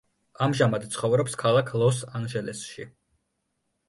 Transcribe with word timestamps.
ამჟამად 0.43 0.85
ცხოვრობს 0.95 1.35
ქალაქ 1.41 1.69
ლოს-ანჟელესში. 1.81 2.87